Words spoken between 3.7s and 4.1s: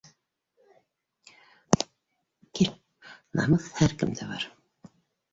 һәр